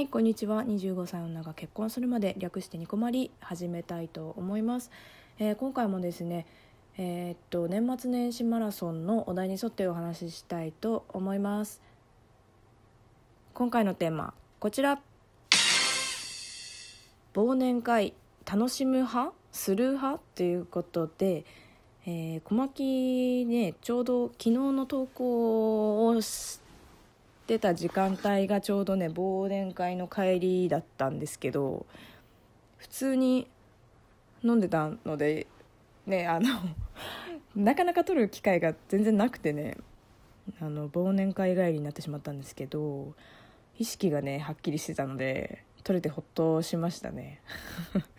[0.00, 0.62] はいこんにちは。
[0.62, 4.90] 25歳女が結婚するまで略してニコマリ始めたいと思います、
[5.38, 6.46] えー今回もですね
[6.96, 11.82] えーっと年末年始マラソンのお題に沿ってお話ししたいと思います。
[13.52, 15.02] 今回のテーマこちら。
[17.34, 18.14] 忘年会
[18.50, 19.34] 楽しむ派？
[19.52, 20.22] する派？
[20.34, 21.44] ということで、
[22.06, 26.69] えー小牧ねちょうど昨日の投稿をして
[27.58, 31.86] た時間帯がちょうどね忘年会の帰りだったんですけど
[32.76, 33.48] 普通に
[34.42, 35.46] 飲んでたので
[36.06, 36.48] ねあの
[37.56, 39.76] なかなか撮る機会が全然なくてね
[40.60, 43.14] あの忘年会帰りになってしまったんですけど
[43.78, 47.40] 意識がねはっきりしてたので撮れてほっとしましたね。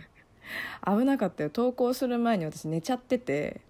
[0.86, 1.50] 危なかったよ。
[1.50, 3.62] 投稿する前に私寝ちゃってて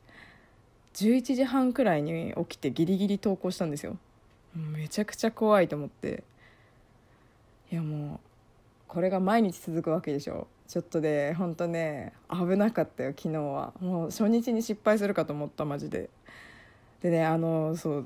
[0.93, 3.97] 11時半くらいに起きてギリギリ投稿したんですよ。
[4.55, 6.23] めちゃくちゃ怖いと思って。
[7.71, 8.19] いやもう
[8.87, 10.47] これが毎日続くわけでしょ。
[10.67, 13.73] ちょっとで本当ね危なかったよ昨日は。
[13.79, 16.09] もう初日に失敗するかと思ったマジで。
[17.01, 18.05] でねあのそう。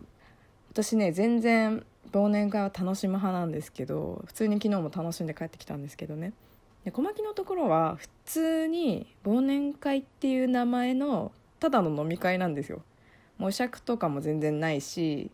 [0.71, 6.33] 私ね全然忘年会は楽しむ派なんですけど普通に昨日も楽しんで帰ってきたんですけどね。
[6.83, 12.83] で小牧のところは普通に忘年会っていう名前のただの飲み会なんですよ。
[13.37, 15.31] もう酌とかも全然ないし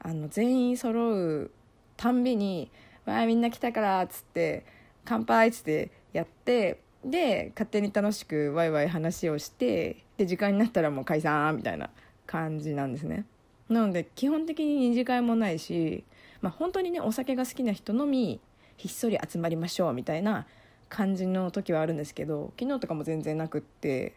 [0.00, 1.50] あの全員揃う
[1.96, 2.70] たんびに
[3.04, 4.64] 「わあみんな来たから」っつって
[5.04, 11.90] 「乾杯」っつってやってで勝手に楽しくワイワイ話をしてで時間になったらもう解散みたいな
[12.26, 13.24] 感じなんですね。
[13.68, 16.04] なので基本的に二次会もないし、
[16.40, 18.40] まあ、本当にねお酒が好きな人のみ
[18.76, 20.46] ひっそり集まりましょうみたいな
[20.88, 24.14] 感じの時はあるんですけど昨日とかも全然なくって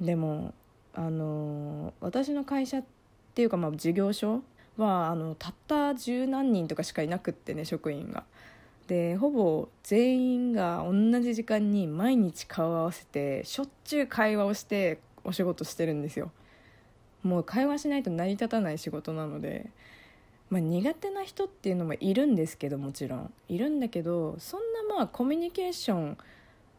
[0.00, 0.52] でも
[0.94, 2.84] あの私の会社っ
[3.34, 4.42] ていうかまあ事業所
[4.80, 8.24] はあのたった十何人とかしかいなくってね職員が。
[8.86, 16.32] でほぼ全員が同じ時間に毎日顔を合わせてしょっちゅう会話をしてお仕事してるんですよ。
[17.22, 19.70] もう会話しないと成り立たない仕事なので、
[20.48, 26.18] まあ、苦手な人っていうのもいるんですけどもちろんいるんだけどそんなまあコミュニケーション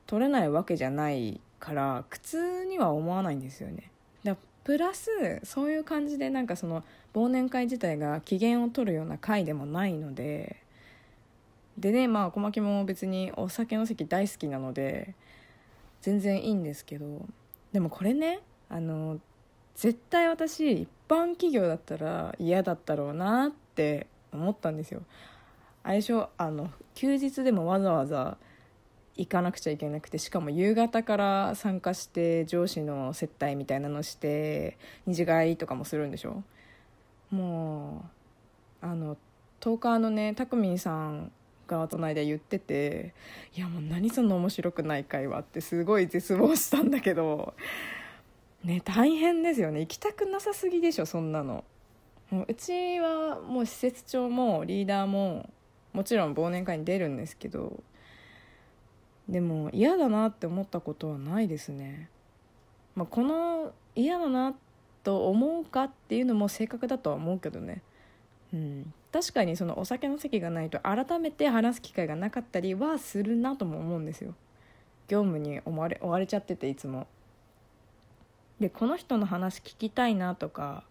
[0.07, 3.91] 取れないわけじゃないから苦痛には思わないんですよね。
[4.63, 5.09] プラス
[5.43, 6.83] そういう感じでなんかその
[7.13, 10.57] 忘年会自体が機嫌を取るような会でもないので
[11.77, 15.15] でねまあ小牧も別にお酒の席大好きなので
[16.01, 17.25] 全然いいんですけど
[17.71, 18.39] でもこれね
[18.69, 19.19] あの
[19.75, 25.01] 絶対私一般企業だったら嫌だったろうなって思ったんですよ。
[25.83, 28.37] 相性あの休日でもわざわざ
[29.21, 36.43] 行かなくちゃいけなくてしかも夕方から参加して上司の接待みたいなのして二次会とかもするんでしょ？
[37.29, 38.03] も
[38.83, 39.15] うあの
[39.59, 41.31] トーカーのねたくみんさん
[41.67, 43.13] がこの間言ってて
[43.55, 47.53] いやもう何その面白くない会話ってすごい絶望したんだけど
[48.63, 49.79] ね大変ですよね。
[49.81, 51.63] 行きたくなさすぎでしょそんなの。
[52.31, 55.49] もううちはもう施設長もリーダーも
[55.93, 57.83] もちろん忘年会に出るんですけど
[59.31, 62.09] でも嫌だなって思ったことはないですね、
[62.95, 64.53] まあ、この嫌だな
[65.03, 67.81] と思うかっていうのも正確だとは思うけどね。
[68.53, 68.93] うん。
[69.11, 74.35] 確かにそのお酒の席がないと改めて話す機会がなかったりはするなとも思うんですよ。
[75.07, 77.07] 業務に追われ追われちゃってていつも。
[78.59, 80.83] でこの人の話聞きたいなとか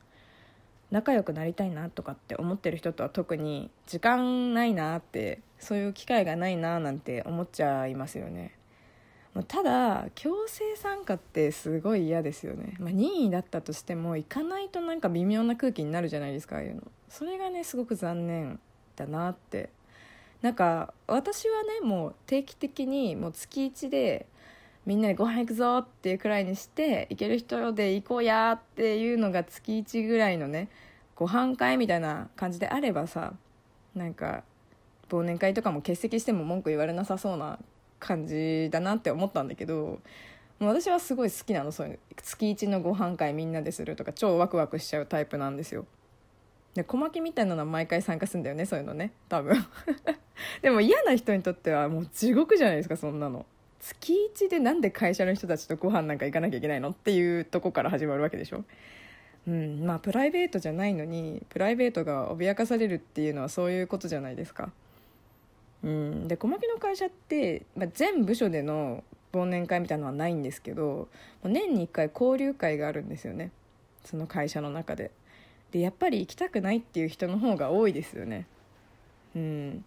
[0.91, 8.57] 仲良くなりたいなとかって思ってる人とは特に時間ないなってそういう機会がないななんて思っちゃいますよね。
[9.47, 16.83] ただ強制参加ってすごい嫌ですよね、まあ、任意だったとしても行かないとなんか微妙な空気になるじゃないですかああいうの。
[17.09, 18.59] それがねすごく残念
[18.97, 19.71] だなって。
[20.43, 24.27] なんか私はねもう定期的にもう月1で
[24.91, 30.69] みんなでご飯行くぞっていうくらいにして行ける人で行こうやっていうのが月1ぐらいのね
[31.15, 33.35] ご飯会みたいな感じであればさ
[33.95, 34.43] なんか
[35.09, 37.61] 忘年会とかも欠席しても文句言われなさそうな
[38.01, 40.01] 感じだなって思ったんだけど
[40.59, 45.87] もう私はすごい好きなのそういう月1のご飯会みんなでするとか超ワクワクしちゃうタイプなんですよ。
[46.75, 49.55] で小牧みたいなのは毎回参加するんだよねそういうのね多分。
[50.63, 53.47] でも嫌な人にとってはもう地獄じゃないですかそんなの。
[53.81, 58.65] 月1でなんで会社の人たちとご飯なんか行かなきゃいけないのっていうとこから始まるわけでしょ。
[59.49, 64.71] うんまあプライベートじゃないのにプライベートが脅かされるっていうのはそういうことじゃないですか。
[65.83, 71.09] うんで小牧の会社って、まあ、全部署での忘年会みたいなのはないんですけど
[71.43, 73.51] 年に1回交流会があるんですよね。
[74.05, 75.11] その会社の中で。
[75.73, 78.47] でやっぱり行きたくないっていう人の方が多いですよね。
[79.37, 79.85] うん。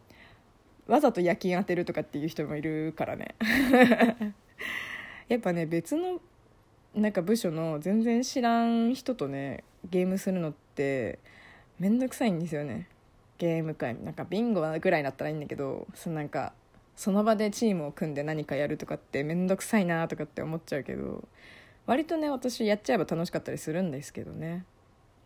[0.87, 3.35] わざと夜勤当てるとかっていう人もいるからね。
[5.29, 6.19] やっぱね別の
[6.95, 11.19] なんか部署の全然知らん人とねゲームするのって
[11.79, 12.87] めんどくさいんですよね。
[13.37, 16.53] ゲーム会なんかビンゴぐらいだったらいいんだけどそのなんか
[16.95, 21.27] その場でチームを組んで何かやるとかってめんどくさいなとかって思っちゃうけど
[21.87, 24.65] 割とね私やっちゃえば楽しかったりするんですけどね。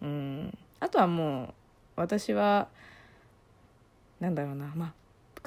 [0.01, 0.57] うん。
[0.79, 1.53] あとはもう
[1.95, 2.69] 私は
[4.19, 4.93] なんだろうなまあ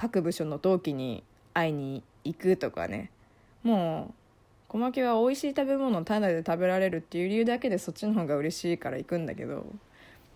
[0.01, 3.11] 各部署の同期に会いに行くとかね。
[3.63, 4.15] もう
[4.69, 9.67] 小牧は美味しい食べ物をタダで食べられるっていう理由だけでそっちの方が嬉しいから行くんだけど。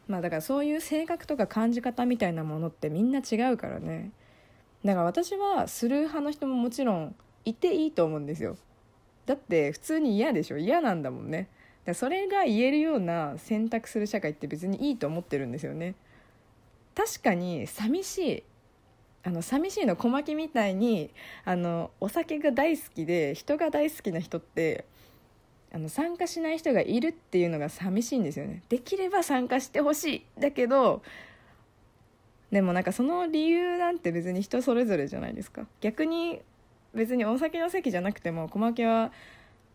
[0.06, 4.10] まあだからそういう性格とか感じ方みたいなものってみんな違うからね。
[4.84, 7.14] だから私はスルー派の人ももちろん
[7.46, 8.58] いていいと思うんですよ。
[9.24, 10.58] だって普通に嫌でしょ？
[10.58, 11.48] 嫌なんだもんね。
[11.86, 15.94] だそれが言えるような選択する社会って別にいいと思ってるんですよね。
[16.94, 18.42] 確かに寂しい。
[19.24, 21.10] あの寂しいの小牧みたいに
[21.44, 24.84] あのお酒が大好きで人が大好きな人って
[25.72, 28.62] あの参加しない人がいるっていうのが寂しいんですよね。
[28.68, 30.24] できれば参加してほしい。
[30.38, 31.02] だけど
[32.52, 35.66] でもなんかその理由なんて別に人それぞれじゃないですか。
[35.80, 36.40] 逆に
[36.94, 39.10] 別にお酒の席じゃなくても小牧は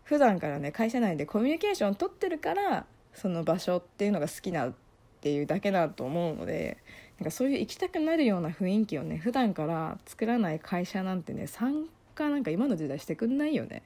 [0.03, 4.73] 普段からね会社内でコミュニケーション取ってるからその場所っていうのが好きなっ
[5.19, 6.77] ていうだけだと思うので
[7.19, 11.85] なんかそういう行きたくなるような雰囲気をね普段から作らない会社なんてね参
[12.15, 13.83] 加なんか今の時代してくんないよね。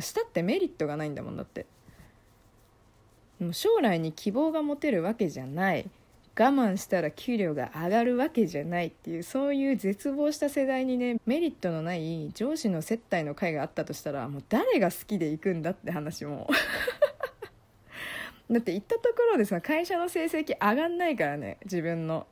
[0.00, 1.66] したってメリットがないんだもんだって。
[3.52, 5.88] 将来に希望が持てるわけじゃない。
[6.34, 16.48] 我慢したら給料が上がるわけじゃないっていうそういう絶望した世代にねメリットのない上司の接待の会があったとしたらもう誰が好きで行くんだって話も。
[18.50, 22.26] だって行ったところでさ会社の成績上がんないからね自分の。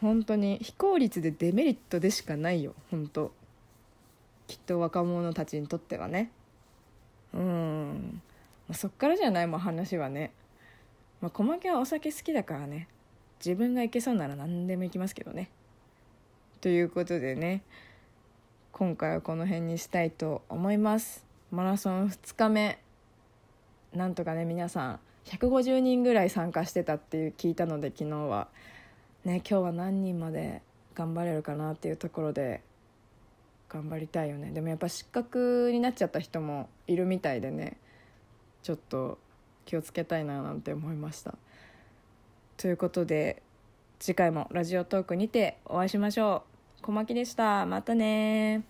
[0.00, 3.32] 本当に非効率でデメリットでしかないよ本当。
[4.46, 6.30] きっと若者たちにとってはね。
[7.34, 8.22] うん。
[8.72, 10.32] そっからじゃないもん話はね。
[11.20, 12.88] まあ、小牧はお酒好きだからね。
[13.44, 15.50] 自分が行けそうなら何でも行きますけどね。
[16.60, 17.62] ということでね。
[18.72, 21.26] 今回はこの辺にしたいと思います。
[21.50, 22.78] マラソン2日目。
[23.94, 28.48] なんとかね皆さん150人ぐらい参加してたっていう聞いたので昨日は。
[29.24, 30.62] ね今日は何人まで
[30.94, 32.62] 頑張れるかなっていうところで
[33.68, 34.50] 頑張りたいよね。
[34.50, 37.76] でもやっぱ失格になっちゃった人もいるみたいでね
[38.62, 39.18] ちょっと
[39.66, 41.34] 気をつけたいななんて思いました。
[42.56, 43.42] ということで
[43.98, 46.44] 次回もラジオトークにてお会いしましょ
[46.80, 46.82] う。
[46.82, 47.66] 小牧でした。
[47.66, 48.64] またね